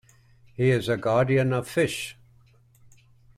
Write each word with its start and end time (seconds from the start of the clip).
He 0.55 0.71
is 0.71 0.89
a 0.89 0.97
guardian 0.97 1.53
of 1.53 1.67
fish. 1.67 2.17